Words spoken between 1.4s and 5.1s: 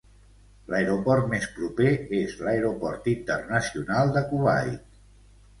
proper és l'Aeroport Internacional de Kuwait.